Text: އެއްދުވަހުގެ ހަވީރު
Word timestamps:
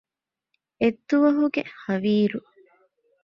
އެއްދުވަހުގެ 0.81 1.61
ހަވީރު 1.83 2.39